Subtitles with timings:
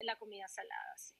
[0.00, 1.14] la comida salada, sí.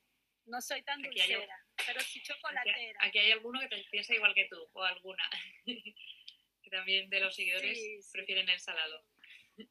[0.47, 2.99] No soy tan dulcera, pero sí chocolatera.
[3.03, 5.29] Aquí, hay alguno que piensa igual que tú, o alguna.
[5.67, 9.05] que también de los seguidores prefieren el salado.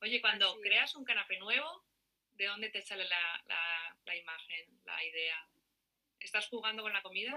[0.00, 1.84] Oye, cuando creas un canapé nuevo,
[2.34, 5.48] ¿de dónde te sale la, imagen, la idea?
[6.18, 7.34] ¿Estás jugando con la comida?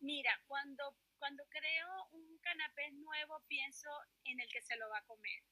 [0.00, 3.88] Mira, cuando, cuando creo un canapé nuevo, pienso
[4.24, 5.42] en el que se lo va a comer.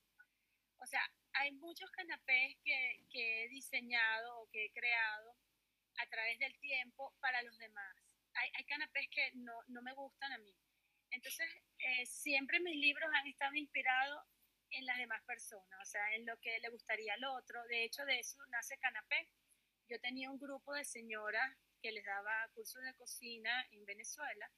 [0.79, 1.01] O sea,
[1.33, 5.37] hay muchos canapés que, que he diseñado o que he creado
[5.99, 7.97] a través del tiempo para los demás.
[8.35, 10.55] Hay, hay canapés que no, no, me gustan a mí.
[11.11, 11.47] Entonces,
[11.79, 14.25] eh, siempre mis libros han estado inspirados
[14.71, 17.63] en las demás personas, o sea, en lo que le gustaría al otro.
[17.69, 19.29] De hecho, de eso nace Canapé.
[19.89, 24.51] Yo tenía un grupo de señoras que les daba cursos de cocina en Venezuela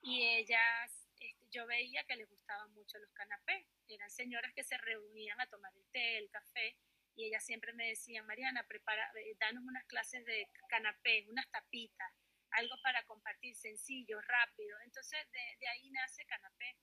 [0.00, 3.66] y ellas, este, yo veía que les gustaban mucho los canapés.
[3.88, 6.76] Eran señoras que se reunían a tomar el té, el café
[7.14, 12.12] y ellas siempre me decían, Mariana, prepara, eh, danos unas clases de canapé, unas tapitas,
[12.50, 14.78] algo para compartir, sencillo, rápido.
[14.84, 16.76] Entonces, de, ahí nace canapé,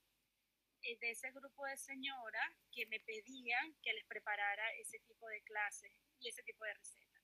[0.82, 5.40] eh, de ese grupo de señoras que me pedían que les preparara ese tipo de
[5.42, 7.22] clases y ese tipo de recetas.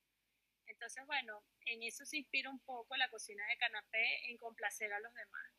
[0.66, 5.00] Entonces, bueno, en eso se inspira un poco la cocina de canapé, en complacer a
[5.00, 5.52] los demás.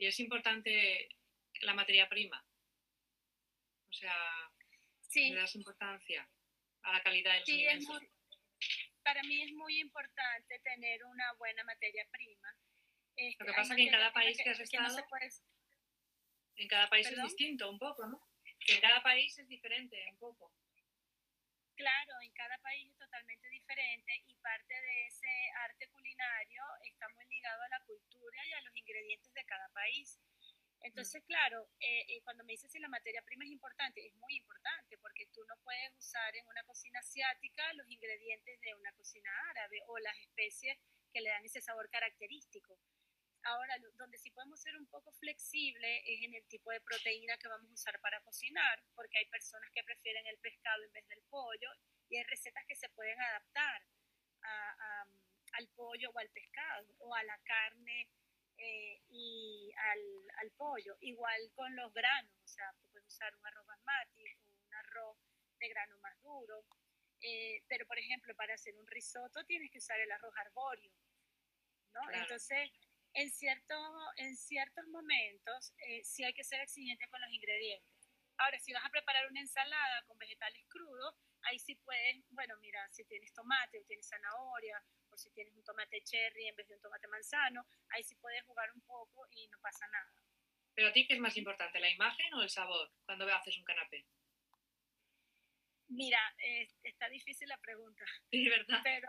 [0.00, 1.10] Y es importante
[1.60, 2.42] la materia prima.
[3.90, 4.50] O sea,
[5.02, 5.28] sí.
[5.28, 6.26] le das importancia
[6.82, 7.66] a la calidad del sí,
[9.02, 12.48] para mí es muy importante tener una buena materia prima.
[13.14, 15.06] Este, Lo que pasa es que en cada país que, has estado,
[16.56, 18.26] en cada país es distinto un poco, ¿no?
[18.64, 20.50] Que en cada país es diferente un poco.
[21.80, 25.32] Claro, en cada país es totalmente diferente y parte de ese
[25.64, 30.20] arte culinario está muy ligado a la cultura y a los ingredientes de cada país.
[30.82, 34.36] Entonces, claro, eh, eh, cuando me dices si la materia prima es importante, es muy
[34.36, 39.30] importante porque tú no puedes usar en una cocina asiática los ingredientes de una cocina
[39.48, 40.76] árabe o las especies
[41.14, 42.76] que le dan ese sabor característico.
[43.44, 47.48] Ahora, donde sí podemos ser un poco flexibles es en el tipo de proteína que
[47.48, 51.22] vamos a usar para cocinar, porque hay personas que prefieren el pescado en vez del
[51.30, 51.70] pollo
[52.08, 53.82] y hay recetas que se pueden adaptar
[55.52, 58.08] al pollo o al pescado o a la carne
[58.56, 60.00] eh, y al,
[60.38, 60.96] al, pollo.
[61.00, 64.24] Igual con los granos, o sea, tú puedes usar un arroz basmati
[64.66, 65.18] un arroz
[65.58, 66.64] de grano más duro.
[67.22, 70.92] Eh, pero, por ejemplo, para hacer un risotto tienes que usar el arroz arbóreo,
[71.92, 72.00] ¿no?
[72.12, 72.70] Entonces,
[73.14, 73.74] en, cierto,
[74.16, 78.08] en ciertos momentos eh, sí hay que ser exigente con los ingredientes.
[78.38, 82.86] Ahora, si vas a preparar una ensalada con vegetales crudos, ahí sí puedes, bueno, mira,
[82.90, 86.74] si tienes tomate o tienes zanahoria o si tienes un tomate cherry en vez de
[86.74, 90.14] un tomate manzano, ahí sí puedes jugar un poco y no pasa nada.
[90.74, 93.64] Pero a ti, ¿qué es más importante, la imagen o el sabor cuando haces un
[93.64, 94.06] canapé?
[95.88, 96.20] Mira,
[96.84, 98.04] está difícil la pregunta.
[98.30, 98.80] Sí, ¿verdad?
[98.84, 99.08] Pero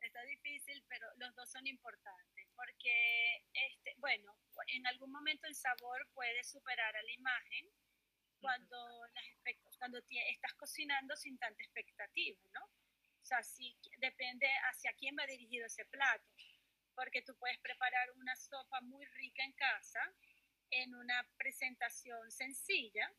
[0.00, 4.36] está difícil, pero los dos son importantes, porque, este, bueno,
[4.68, 7.70] en algún momento el sabor puede superar a la imagen
[8.40, 12.64] cuando, las cuando estás cocinando sin tanta expectativa, ¿no?
[12.64, 16.24] O sea, sí, depende hacia quién va dirigido ese plato.
[16.94, 20.00] Porque tú puedes preparar una sopa muy rica en casa,
[20.70, 23.10] en una presentación sencilla,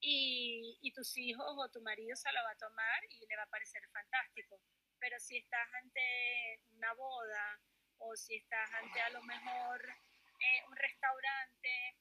[0.00, 3.42] y, y, tus hijos o tu marido se lo va a tomar y le va
[3.42, 4.62] a parecer fantástico.
[5.00, 7.60] Pero si estás ante una boda
[7.98, 9.82] o si estás ante a lo mejor
[10.40, 11.96] eh, un restaurante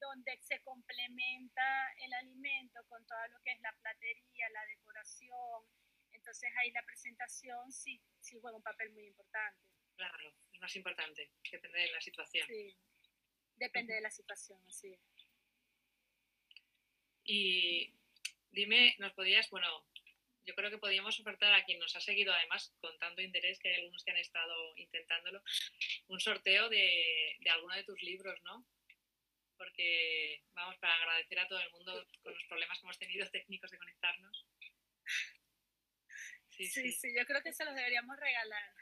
[0.00, 5.64] donde se complementa el alimento con todo lo que es la platería, la decoración,
[6.12, 9.60] entonces ahí la presentación sí, sí juega un papel muy importante.
[9.96, 12.46] Claro, es más importante, depende de la situación.
[12.46, 12.76] Sí,
[13.56, 14.98] depende de la situación, así
[17.24, 17.94] Y
[18.50, 19.86] dime, ¿nos podrías, bueno,
[20.44, 23.68] yo creo que podríamos ofertar a quien nos ha seguido además con tanto interés, que
[23.68, 25.42] hay algunos que han estado intentándolo,
[26.08, 28.66] un sorteo de, de alguno de tus libros, ¿no?
[29.56, 33.70] Porque, vamos, para agradecer a todo el mundo con los problemas que hemos tenido técnicos
[33.70, 34.46] de conectarnos.
[36.50, 38.74] Sí, sí, yo creo que se los deberíamos regalar.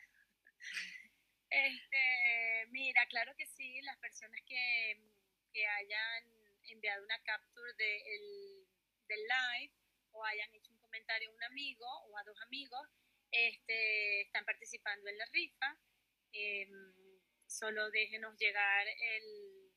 [1.48, 5.00] Este, mira, claro que sí, las personas que,
[5.52, 6.24] que hayan
[6.64, 8.66] enviado una capture de
[9.08, 9.74] del live
[10.12, 12.86] o hayan hecho un comentario a un amigo o a dos amigos,
[13.30, 15.78] este, están participando en la rifa.
[16.32, 16.92] Em,
[17.46, 19.72] solo déjenos llegar el,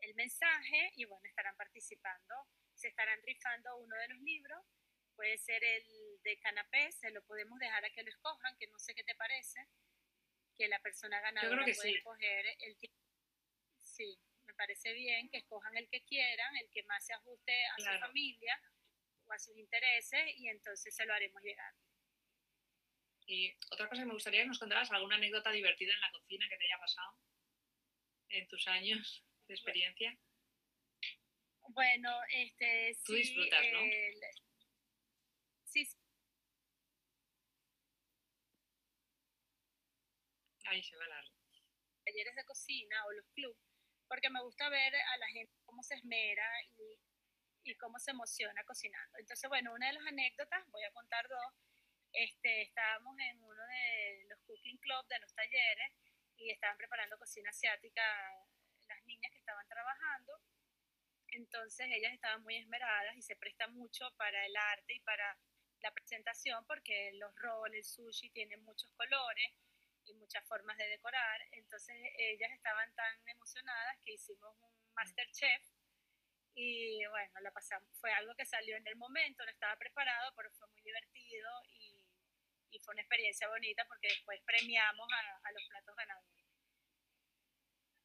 [0.00, 2.34] el mensaje y bueno, estarán participando.
[2.74, 4.64] Se estarán rifando uno de los libros
[5.14, 5.82] puede ser el
[6.22, 9.16] de canapé, se lo podemos dejar a que lo escojan, que no sé qué te
[9.16, 9.66] parece,
[10.56, 12.76] que la persona ganadora puede escoger el
[13.78, 14.16] Sí,
[14.46, 17.98] me parece bien que escojan el que quieran, el que más se ajuste a su
[17.98, 18.62] familia,
[19.28, 21.74] o a sus intereses y entonces se lo haremos llegar.
[23.26, 26.46] Y otra cosa que me gustaría que nos contaras, alguna anécdota divertida en la cocina
[26.48, 27.18] que te haya pasado
[28.30, 30.18] en tus años de experiencia.
[31.68, 33.80] Bueno, este, Tú disfrutas, ¿no?
[35.64, 35.86] sí.
[40.64, 41.22] Ahí se va la
[42.08, 43.60] talleres de cocina o los clubs,
[44.08, 46.48] porque me gusta ver a la gente cómo se esmera
[46.78, 46.98] y,
[47.64, 49.18] y cómo se emociona cocinando.
[49.18, 51.54] Entonces, bueno, una de las anécdotas, voy a contar dos,
[52.12, 55.92] este, estábamos en uno de los cooking club de los talleres
[56.36, 58.02] y estaban preparando cocina asiática
[58.88, 60.40] las niñas que estaban trabajando.
[61.28, 65.38] Entonces ellas estaban muy esmeradas y se presta mucho para el arte y para
[65.80, 69.52] la presentación porque los roles, el sushi tienen muchos colores
[70.06, 71.40] y muchas formas de decorar.
[71.52, 75.62] Entonces ellas estaban tan emocionadas que hicimos un Masterchef
[76.58, 77.88] y bueno, la pasamos.
[78.00, 82.04] Fue algo que salió en el momento, no estaba preparado, pero fue muy divertido y,
[82.84, 86.46] fue una experiencia bonita porque después premiamos a, a los platos ganadores.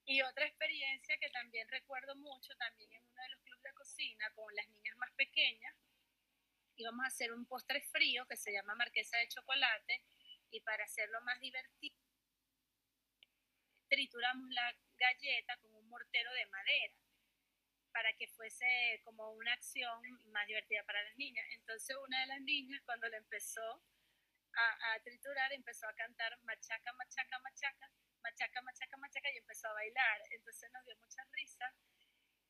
[0.06, 4.32] Y otra experiencia que también recuerdo mucho, también en uno de los clubes de cocina
[4.36, 5.76] con las niñas más pequeñas,
[6.76, 10.04] íbamos a hacer un postre frío que se llama marquesa de chocolate
[10.52, 11.96] y para hacerlo más divertido,
[13.88, 17.03] trituramos la galleta con un mortero de madera
[17.94, 20.01] para que fuese como una acción
[20.31, 21.45] más divertida para las niñas.
[21.51, 23.84] Entonces una de las niñas cuando le empezó
[24.56, 27.90] a, a triturar empezó a cantar machaca, machaca, machaca,
[28.22, 30.22] machaca, machaca, machaca y empezó a bailar.
[30.31, 31.74] Entonces nos dio mucha risa.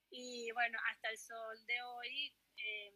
[0.09, 2.93] Y bueno, hasta el sol de hoy, eh,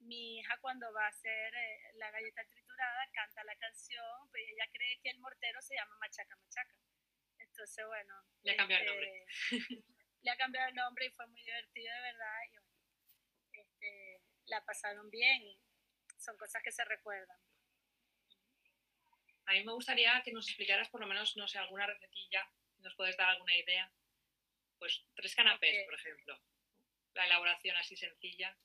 [0.00, 4.68] mi hija cuando va a hacer eh, la galleta triturada canta la canción, pues ella
[4.72, 6.76] cree que el mortero se llama Machaca Machaca.
[7.38, 8.14] Entonces, bueno.
[8.42, 9.26] Le ha cambiado el nombre.
[10.22, 12.38] Le ha cambiado el nombre y fue muy divertido, de verdad.
[12.46, 12.66] Y bueno,
[13.52, 15.60] este, la pasaron bien y
[16.18, 17.38] son cosas que se recuerdan.
[19.46, 22.48] A mí me gustaría que nos explicaras por lo menos, no sé, alguna recetilla,
[22.78, 23.92] nos puedes dar alguna idea.
[24.78, 25.84] Pues tres canapés, Okay.
[25.84, 26.40] por ejemplo.
[27.14, 28.56] La elaboración así sencilla.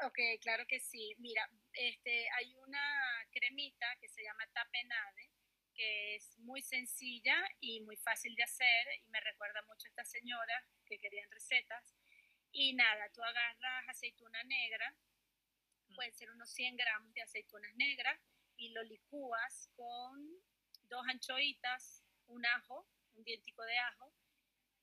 [0.00, 1.14] Ok, claro que sí.
[1.18, 5.30] Mira, este, hay una cremita que se llama tapenade,
[5.82, 10.10] que es muy sencilla y muy fácil de hacer y me recuerda mucho a estas
[10.10, 11.96] señoras que querían recetas.
[12.52, 14.94] Y nada, tú agarras aceituna negra,
[15.88, 15.94] Mm.
[15.96, 18.18] pueden ser unos 100 gramos de aceitunas negras
[18.56, 20.30] y lo licúas con
[20.84, 24.14] dos anchoitas, un ajo, un dientico de ajo,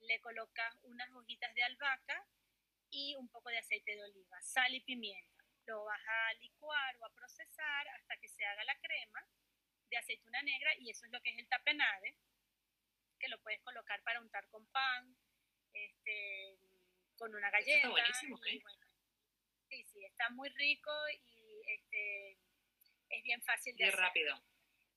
[0.02, 2.28] le colocas unas hojitas de albahaca
[2.90, 5.45] y un poco de aceite de oliva, sal y pimienta.
[5.66, 9.25] Lo vas a licuar o a procesar hasta que se haga la crema
[9.89, 12.15] de aceituna negra y eso es lo que es el tapenade,
[13.19, 15.15] que lo puedes colocar para untar con pan,
[15.74, 16.57] este,
[17.18, 17.77] con una galleta.
[17.77, 18.59] está buenísimo, y ¿eh?
[18.62, 18.88] bueno,
[19.69, 20.91] sí, sí, está muy rico
[21.25, 22.31] y este,
[23.09, 24.06] es bien fácil de Y es hacer.
[24.06, 24.44] rápido.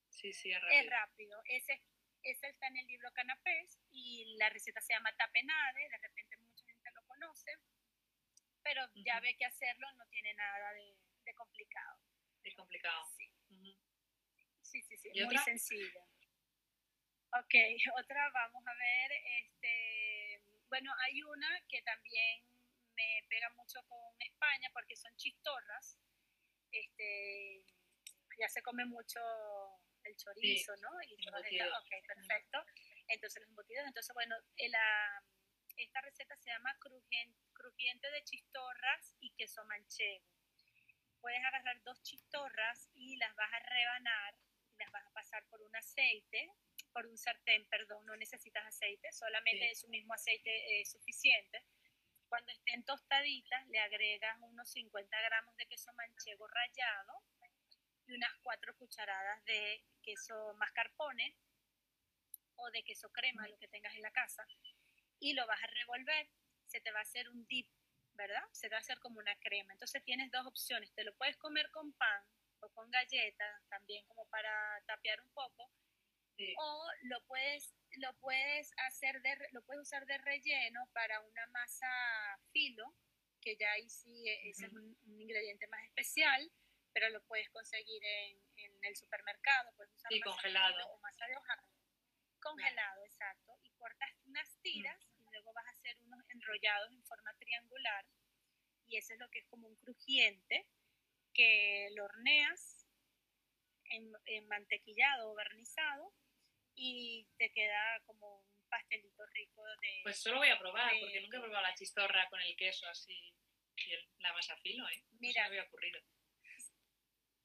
[0.09, 0.81] Sí, sí, es rápido.
[0.81, 1.41] Es rápido.
[1.45, 1.81] Ese,
[2.21, 6.63] ese está en el libro Canapés y la receta se llama tapenade, de repente mucha
[6.65, 7.51] gente lo conoce,
[8.63, 11.99] pero ya ve que hacerlo no tiene nada de, de complicado.
[12.43, 13.05] Es complicado.
[13.17, 13.29] Sí.
[14.73, 15.43] Sí, sí, sí, ¿Y muy otra?
[15.45, 16.01] sencilla.
[17.33, 17.53] Ok,
[18.03, 19.11] otra vamos a ver,
[19.41, 22.43] este, bueno, hay una que también
[22.95, 25.97] me pega mucho con España porque son chistorras,
[26.71, 27.63] este,
[28.39, 29.19] ya se come mucho
[30.03, 30.89] el chorizo, ¿no?
[31.03, 32.65] Y ok, perfecto.
[33.07, 35.23] Entonces los embutidos, entonces bueno, eh, la-
[35.77, 40.25] esta receta se llama crujen- crujiente de chistorras y queso manchego.
[41.21, 44.35] Puedes agarrar dos chistorras y las vas a rebanar,
[44.83, 46.51] las vas a pasar por un aceite,
[46.91, 49.71] por un sartén, perdón, no necesitas aceite, solamente Sí.
[49.71, 51.63] es un mismo aceite es suficiente.
[52.27, 57.13] Cuando estén tostaditas, le agregas unos 50 gramos de queso manchego rallado
[58.07, 61.37] y unas 4 cucharadas de queso mascarpone
[62.55, 64.45] o de queso crema, lo que tengas en la casa,
[65.19, 66.29] y lo vas a revolver.
[66.65, 67.69] Se te va a hacer un dip,
[68.13, 68.43] ¿verdad?
[68.51, 69.73] Se te va a hacer como una crema.
[69.73, 70.93] Entonces tienes dos opciones.
[70.93, 72.23] Te lo puedes comer con pan
[72.63, 75.69] o con galletas, también como para tapear un poco,
[76.35, 76.55] Sí.
[76.57, 81.87] o lo puedes lo puedes hacer de lo puedes usar de relleno para una masa
[82.51, 82.95] filo
[83.39, 84.81] que ya ahí sí eh, ese es Ujú.
[84.81, 86.51] un, un ingrediente más especial
[86.91, 90.73] pero lo puedes conseguir en, en el supermercado puedes usar Sí, masa congelado.
[90.73, 91.63] filo o masa de hoja
[92.41, 97.31] congelado exacto y cortas unas tiras y luego vas a hacer unos enrollados en forma
[97.37, 98.05] triangular
[98.87, 100.65] y eso es lo que es como un crujiente
[101.33, 102.87] que lo horneas
[103.85, 106.13] en, en mantequillado o barnizado
[106.75, 109.99] y te queda como un pastelito rico de...
[110.03, 112.87] Pues solo voy a probar, de- porque nunca he probado la chistorra con el queso
[112.87, 113.33] así.
[114.19, 115.03] la masa filo, ¿eh?
[115.19, 115.99] Mira, no me había ocurrido.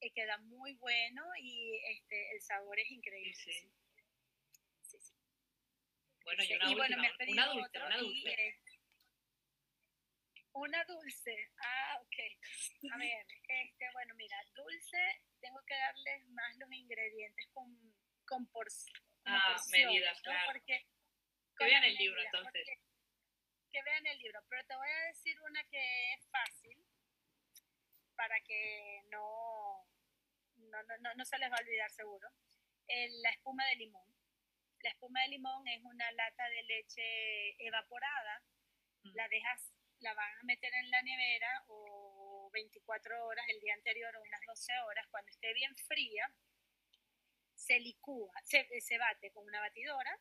[0.01, 3.35] Y queda muy bueno y este, el sabor es increíble.
[3.35, 3.73] Sí, sí.
[4.83, 5.15] Sí, sí.
[6.23, 8.31] Bueno, y Sí, una y bueno, me has pedido una dulce, otro una y, dulce.
[8.31, 8.61] eh,
[10.59, 11.51] una dulce.
[11.63, 12.93] Ah, ok.
[12.93, 17.77] A ver, este, bueno, mira, dulce, tengo que darles más los ingredientes con,
[18.27, 18.67] con, por,
[19.25, 20.23] Ah, porción, medidas, ¿no?
[20.23, 20.53] claro.
[20.53, 20.87] Porque,
[21.59, 22.63] Que vean el libro, medidas, entonces.
[22.67, 22.89] porque-
[23.71, 26.87] que vean el libro, pero te voy a decir una que es fácil
[28.17, 29.87] para que no,
[30.57, 32.29] no, no, no, no se les va a olvidar seguro.
[32.87, 34.09] El- la espuma de limón.
[34.81, 38.43] La espuma de limón es una lata de leche evaporada.
[39.03, 39.11] Mm.
[39.15, 44.15] La dejas, la van a meter en la nevera o 24 horas el día anterior
[44.17, 45.07] o unas 12 horas.
[45.11, 46.33] Cuando esté bien fría,
[47.55, 50.19] se licúa, se, se bate con una batidora.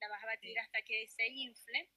[0.00, 0.58] La vas a batir Sí.
[0.58, 1.90] hasta que se infle.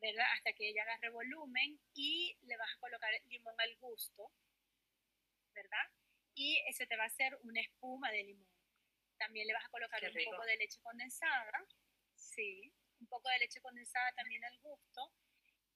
[0.00, 0.26] ¿verdad?
[0.34, 4.30] Hasta que ella agarre volumen y le vas a colocar limón al gusto,
[5.54, 5.86] ¿verdad?
[6.34, 8.46] Y ese te va a hacer una espuma de limón.
[9.16, 11.66] También le vas a colocar un poco de leche condensada,
[12.14, 15.10] sí, un poco de leche condensada también al gusto,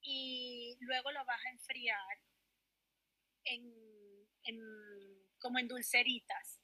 [0.03, 2.19] y luego lo vas a enfriar
[3.45, 3.63] en,
[4.45, 6.61] en- como en dulceritas.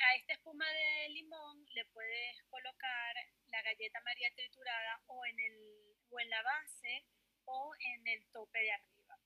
[0.00, 3.14] A esta espuma de limón le puedes colocar
[3.48, 7.04] la galleta María triturada o en, el, o en la base
[7.44, 9.18] o en el tope de arriba.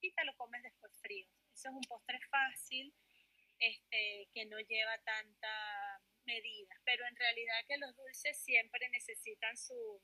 [0.00, 1.26] Y te lo comes después frío.
[1.54, 2.94] Eso es un postre fácil
[3.58, 6.74] este, que no lleva tanta medida.
[6.84, 10.02] Pero en realidad que los dulces siempre necesitan su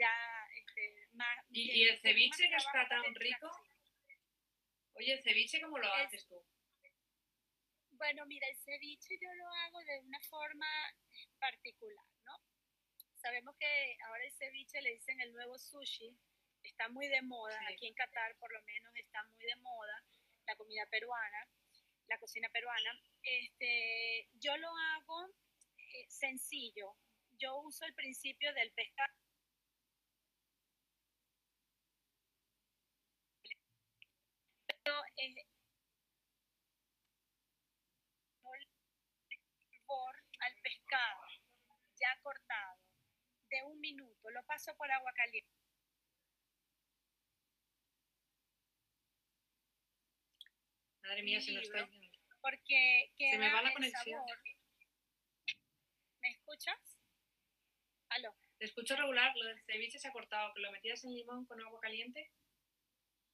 [0.00, 1.36] ya este, más...
[1.50, 3.50] ¿Y- el más ceviche que está tan rico?
[4.94, 6.42] Oye, ¿el ceviche cómo lo Es- haces tú?
[7.92, 10.66] Bueno, mira, el ceviche yo lo hago de una forma
[11.38, 12.32] particular, ¿no?
[13.16, 16.16] Sabemos que ahora el ceviche le dicen el nuevo sushi,
[16.62, 17.74] está muy de moda, Sí.
[17.74, 20.02] aquí en Qatar por lo menos está muy de moda
[20.46, 21.46] la comida peruana,
[22.06, 22.98] la cocina peruana.
[23.22, 25.28] Este, yo lo hago
[25.76, 26.96] eh, sencillo,
[27.32, 29.12] yo uso el principio del pescado.
[34.90, 35.34] Pero, eh,
[40.40, 41.20] al pescado
[42.00, 42.80] ya cortado
[43.50, 45.50] de un minuto, lo paso por agua caliente.
[51.02, 52.08] Madre mía, se nos está yendo.
[52.40, 54.18] porque queda me va la conexión.
[54.26, 54.38] sabor.
[56.22, 56.98] ¿Me escuchas?
[58.08, 58.34] Aló.
[58.58, 61.60] Te escucho regular, lo del ceviche se ha cortado, que lo metías en limón con
[61.60, 62.32] agua caliente.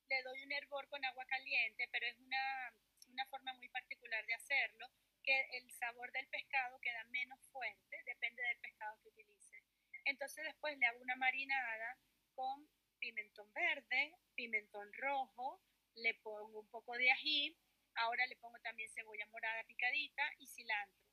[0.08, 2.72] Le doy un hervor con agua caliente, pero es una,
[3.08, 4.88] una forma muy particular de hacerlo,
[5.22, 9.64] que el sabor del pescado queda menos fuerte, depende del pescado que utilices.
[10.04, 11.98] Entonces después le hago una marinada
[12.34, 15.60] con pimentón verde, pimentón rojo,
[15.96, 17.58] le pongo un poco de ají,
[17.96, 21.04] ahora le pongo también cebolla morada picadita y cilantro.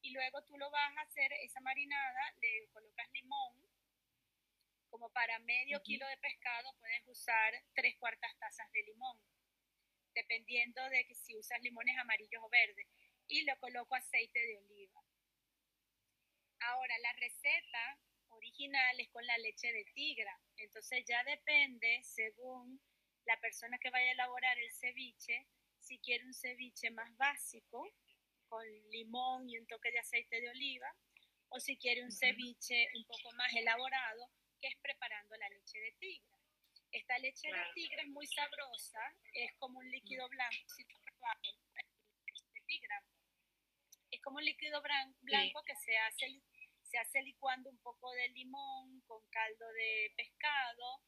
[0.00, 3.61] Y luego tú lo vas a hacer, esa marinada, le colocas limón,
[4.92, 9.18] como para medio kilo de pescado puedes usar tres cuartas tazas de limón,
[10.14, 12.86] dependiendo de que si usas limones amarillos o verdes.
[13.26, 15.00] Y le coloco aceite de oliva.
[16.60, 20.38] Ahora, la receta original es con la leche de tigra.
[20.58, 22.78] Entonces ya depende, según
[23.24, 25.46] la persona que vaya a elaborar el ceviche,
[25.80, 27.82] si quiere un ceviche más básico,
[28.48, 30.94] con limón y un toque de aceite de oliva,
[31.48, 34.30] o si quiere un ceviche un poco más elaborado,
[34.62, 36.30] que es preparando la leche de tigre.
[36.92, 37.68] Esta leche Claro.
[37.68, 39.00] de tigre es muy sabrosa,
[39.32, 40.96] es como un líquido blanco, si tú
[42.54, 42.94] de tigre.
[44.10, 46.40] Es como un líquido blanco que se hace,
[46.84, 51.02] se hace licuando un poco de limón con caldo de pescado,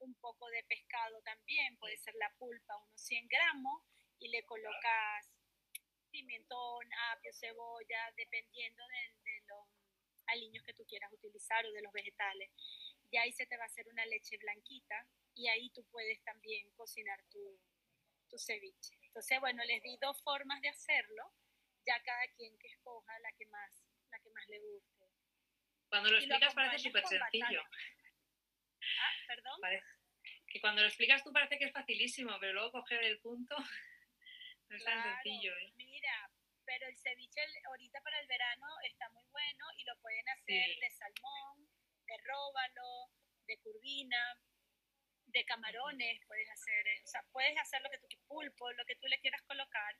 [0.00, 3.82] un poco de pescado también, puede ser la pulpa, unos 100 gramos,
[4.18, 5.30] y le colocas
[6.10, 9.68] pimentón, apio, cebolla, dependiendo de, de los
[10.26, 12.50] aliños que tú quieras utilizar o de los vegetales.
[13.10, 16.70] Y ahí se te va a hacer una leche blanquita y ahí tú puedes también
[16.72, 17.60] cocinar tu,
[18.28, 18.96] tu ceviche.
[19.02, 21.34] Entonces, bueno, les di dos formas de hacerlo,
[21.86, 25.04] ya cada quien que escoja la que más, la que más le guste.
[25.88, 27.62] Cuando lo Y lo explicas parece súper sencillo.
[27.64, 29.60] Ah, perdón.
[29.60, 29.86] Parece-
[30.46, 33.56] Que cuando lo explicas tú parece que es facilísimo, pero luego coger el punto
[34.68, 35.72] no es tan Claro, sencillo, ¿eh?
[35.76, 36.30] Mira,
[36.64, 40.80] pero el ceviche ahorita para el verano está muy bueno y lo pueden hacer Sí.
[40.80, 41.68] de salmón,
[42.10, 43.10] de róbalo,
[43.46, 44.22] de curvina,
[45.26, 49.06] de camarones, puedes hacer, o sea, puedes hacer lo que tú pulpo, lo que tú
[49.06, 49.96] le quieras colocar,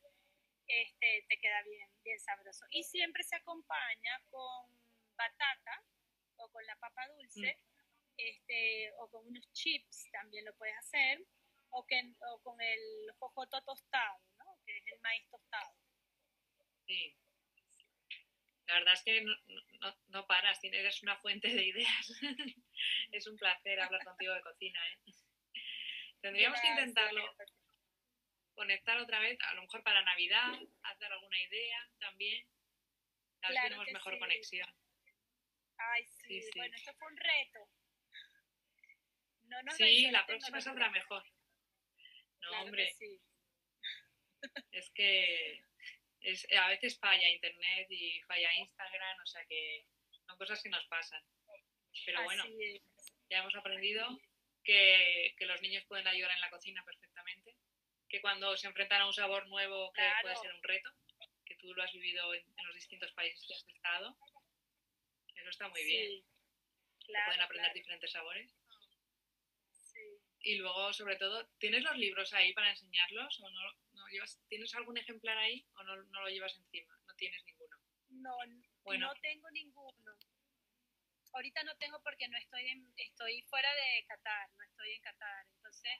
[0.67, 2.67] este, te queda bien, bien sabroso.
[2.71, 4.77] Y siempre se acompaña con
[5.17, 5.85] batata
[6.37, 7.59] o con la papa dulce,
[8.17, 11.25] este, o con unos chips, también lo puedes hacer,
[11.71, 14.59] o, que, o con el jojoto tostado, ¿no?
[14.67, 15.77] Que es el maíz tostado.
[16.87, 17.17] Sí.
[18.71, 19.35] La verdad es que no,
[19.81, 22.13] no, no paras, eres una fuente de ideas.
[23.11, 24.81] es un placer hablar contigo de cocina.
[24.93, 25.13] ¿eh?
[26.21, 27.35] Tendríamos que intentarlo,
[28.55, 30.53] conectar otra vez, a lo mejor para Navidad,
[30.85, 32.47] hacer alguna idea también.
[33.43, 34.69] A ver si tenemos mejor conexión.
[35.77, 36.41] Ay, sí.
[36.55, 37.69] bueno, esto fue un reto.
[39.49, 41.25] No nos sí, la próxima saldrá mejor.
[42.43, 42.89] No, hombre.
[44.71, 45.65] Es que
[46.21, 49.87] es, a veces falla Internet y falla Instagram, o sea que
[50.27, 51.23] son cosas que nos pasan.
[52.05, 52.45] Pero bueno,
[53.29, 54.07] ya hemos aprendido
[54.65, 57.57] que, que, los niños pueden ayudar en la cocina perfectamente,
[58.09, 60.91] que cuando se enfrentan a un sabor nuevo que puede ser un reto,
[61.45, 64.17] que tú lo has vivido en, los distintos países que has estado,
[65.35, 66.25] eso está muy bien.
[67.07, 68.51] pueden aprender diferentes sabores.
[70.43, 73.75] Y luego, sobre todo, ¿tienes los libros ahí para enseñarlos o no
[74.11, 76.99] llevas, ¿Tienes algún ejemplar ahí o no, no, lo llevas encima?
[77.07, 77.77] No tienes ninguno.
[78.11, 78.37] No,
[78.85, 79.07] bueno.
[79.09, 80.17] no tengo ninguno.
[81.33, 85.47] Ahorita no tengo porque no estoy en, estoy fuera de Qatar, no estoy en Qatar,
[85.55, 85.93] entonces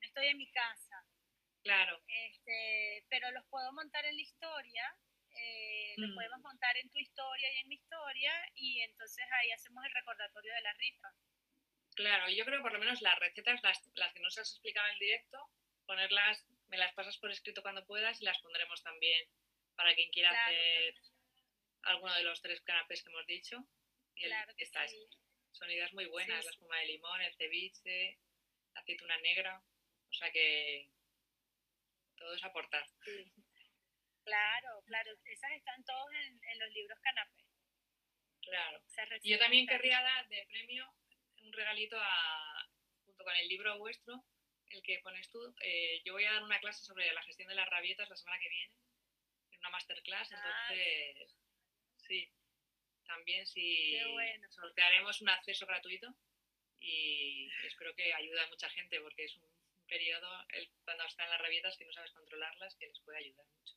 [0.00, 1.04] no estoy en mi casa.
[1.62, 2.02] Claro.
[2.08, 4.96] Este, pero los puedo montar en la historia,
[5.30, 6.14] eh, los mm.
[6.14, 10.54] podemos montar en tu historia y en mi historia y entonces ahí hacemos el recordatorio
[10.54, 11.08] de la rifa.
[11.94, 14.86] Claro, yo creo que por lo menos las recetas, las, las que nos has explicado
[14.88, 15.38] en directo,
[15.86, 19.28] ponerlas, me las pasas por escrito cuando puedas y las pondremos también
[19.76, 20.94] para quien quiera hacer
[21.82, 23.64] alguno de los tres canapés que hemos dicho.
[24.14, 24.52] Y claro
[25.52, 28.18] Son ideas muy buenas, la espuma de limón, el ceviche,
[28.74, 29.62] la aceituna negra,
[30.08, 30.90] o sea que
[32.16, 32.86] todo es aportar.
[34.24, 37.46] Claro, claro, esas están todos en, los libros canapés.
[38.42, 38.82] Claro.
[39.22, 40.92] Y yo también querría dar de premio
[41.42, 42.68] un regalito a,
[43.04, 44.24] junto con el libro vuestro,
[44.70, 45.54] el que pones tú.
[45.60, 48.38] Eh, yo voy a dar una clase sobre la gestión de las rabietas la semana
[48.40, 48.74] que viene,
[49.52, 51.36] en una masterclass, ah, entonces,
[51.96, 52.28] sí,
[53.06, 53.98] también sí
[54.50, 56.14] sortearemos un acceso gratuito
[56.80, 59.48] y espero que ayude a mucha gente porque es un
[59.86, 63.74] periodo, el, cuando están las rabietas que no sabes controlarlas, que les puede ayudar mucho.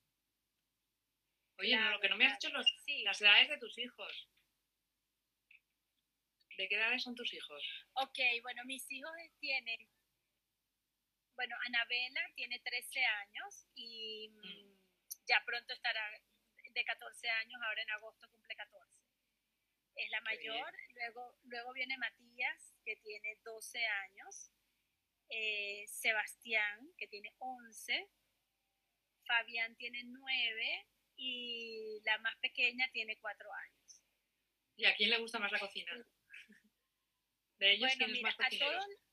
[1.59, 2.65] Oye, lo que no me has dicho los,
[3.03, 4.29] las edades de tus hijos.
[6.57, 7.63] ¿De qué edades son tus hijos?
[7.93, 9.87] Ok, bueno, mis hijos tienen,
[11.39, 14.79] bueno, Anabela tiene 13 años y mm, mm.
[15.25, 16.01] ya pronto estará
[16.69, 19.01] de 14 años, ahora en agosto cumple 14.
[19.95, 24.51] Es la mayor, luego, luego viene Matías, que tiene 12 años,
[25.29, 28.09] eh, Sebastián, que tiene 11,
[29.25, 34.01] Fabián tiene 9 y la más pequeña tiene 4 años.
[34.75, 35.93] ¿Y a quién le gusta más la cocina?
[37.59, 39.08] De ellos, bueno, mira, a todos,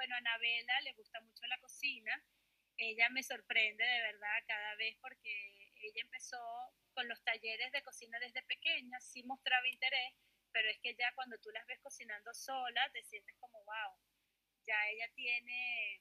[0.00, 2.24] bueno, a Anabela le gusta mucho la cocina.
[2.78, 5.28] Ella me sorprende de verdad cada vez porque
[5.76, 6.40] ella empezó
[6.94, 10.14] con los talleres de cocina desde pequeña, sí mostraba interés,
[10.52, 13.92] pero es que ya cuando tú las ves cocinando sola, te sientes como, wow,
[14.66, 15.96] ya ella tiene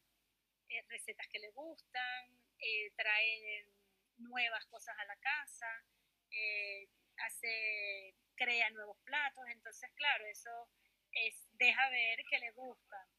[0.69, 3.67] eh, recetas que le gustan, eh, trae
[4.15, 5.83] nuevas cosas a la casa,
[6.31, 10.69] eh, hace, crea nuevos platos, entonces claro, eso
[11.11, 13.09] es, deja ver que le gusta.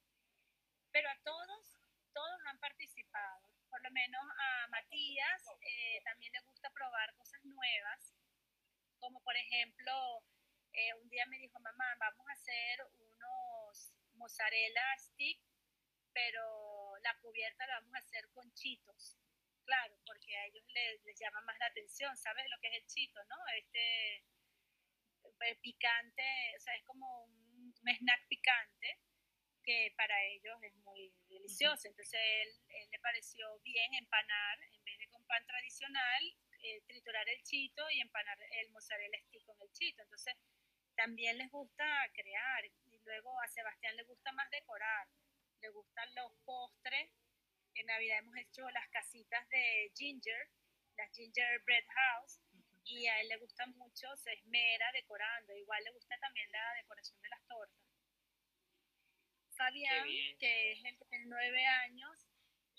[0.93, 1.79] Pero a todos,
[2.13, 3.49] todos han participado.
[3.69, 8.15] Por lo menos a Matías eh, también le gusta probar cosas nuevas,
[8.99, 10.25] como por ejemplo,
[10.73, 15.41] eh, un día me dijo, mamá, vamos a hacer unos mozzarella stick,
[16.13, 19.17] pero la cubierta la vamos a hacer con chitos.
[19.65, 22.87] Claro, porque a ellos les, les llama más la atención, ¿sabes lo que es el
[22.87, 23.37] chito, no?
[23.57, 24.17] Este
[25.41, 26.25] eh, picante,
[26.57, 28.99] o sea, es como un un snack picante
[29.63, 31.89] que para ellos es muy delicioso.
[31.89, 32.49] Entonces él,
[32.91, 36.23] le pareció bien empanar, en vez de con pan tradicional,
[36.63, 40.03] eh, triturar el chito y empanar el mozzarella stick con el chito.
[40.03, 40.35] Entonces
[40.97, 45.09] también les gusta crear y luego a Sebastián le gusta más decorar,
[45.61, 47.11] le gustan los postres.
[47.75, 50.49] En Navidad hemos hecho las casitas de ginger,
[50.97, 52.41] las gingerbread house,
[52.85, 57.21] y a él le gusta mucho, se esmera decorando, igual le gusta también la decoración
[57.23, 57.30] de.
[59.61, 62.17] Fabián, que es el que tiene nueve años,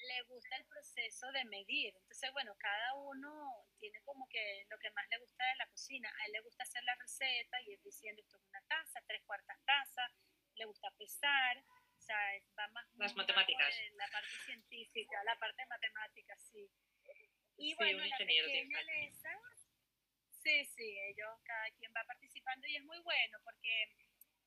[0.01, 1.93] le gusta el proceso de medir.
[1.95, 6.09] Entonces, bueno, cada uno tiene como que lo que más le gusta de la cocina.
[6.09, 9.21] A él le gusta hacer la receta y ir diciendo esto es una taza, tres
[9.25, 10.11] cuartas tazas,
[10.55, 12.17] le gusta pesar, o sea,
[12.57, 12.87] va más...
[12.97, 13.75] Las matemáticas.
[13.93, 16.67] La parte científica, la parte matemática, sí.
[17.57, 18.81] Y bueno, la pequeña
[20.31, 23.93] Sí, sí, ellos, cada quien va participando y es muy bueno porque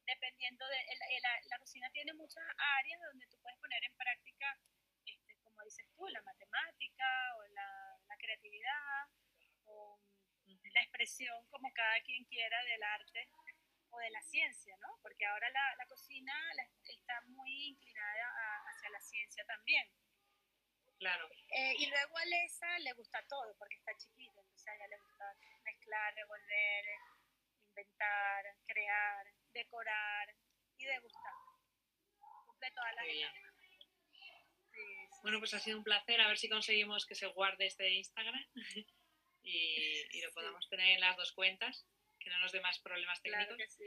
[0.07, 4.59] dependiendo de, la, la, cocina tiene muchas áreas donde tú puedes poner en práctica,
[5.07, 9.09] este, como dices tú, la matemática o la, la creatividad
[9.65, 10.01] o
[10.47, 13.29] la expresión como cada quien quiera del arte
[13.91, 14.99] o de la ciencia, ¿no?
[15.03, 16.35] Porque ahora la, la cocina
[16.83, 19.89] está muy inclinada hacia la ciencia también.
[20.99, 21.29] Claro.
[21.51, 24.99] Eh, y luego a Lesa le gusta todo porque está chiquita, entonces a ella le
[24.99, 25.25] gusta
[25.65, 26.85] mezclar, revolver,
[27.69, 30.35] inventar, crear, decorar
[30.77, 31.33] y degustar.
[32.47, 33.07] Cumple todas las
[35.23, 36.21] Bueno, pues ha sido un placer.
[36.21, 38.45] A ver si conseguimos que se guarde este Instagram
[39.43, 41.87] y, lo podamos tener en las dos cuentas,
[42.19, 43.79] que no nos dé más problemas técnicos.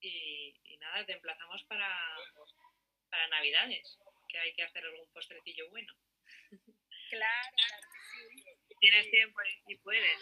[0.00, 1.88] y, nada, te emplazamos para,
[3.10, 5.92] para Navidades, que hay que hacer algún postrecillo bueno.
[7.08, 8.74] Claro, claro que sí.
[8.80, 10.20] Tienes tiempo y puedes.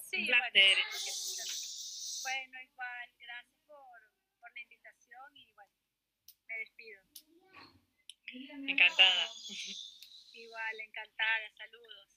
[0.00, 0.76] Sí, un placer.
[2.26, 4.00] Bueno, igual, gracias por,
[4.40, 5.72] por la invitación y bueno,
[6.48, 7.00] me despido.
[8.66, 9.28] Encantada.
[10.34, 12.15] Igual, encantada, saludos.